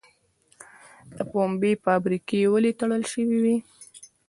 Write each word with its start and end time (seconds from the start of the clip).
د 1.15 1.17
پنبې 1.31 1.71
فابریکې 1.83 2.39
ولې 2.53 2.71
تړل 2.79 3.03
شوې 3.11 3.37
وې؟ 3.43 3.57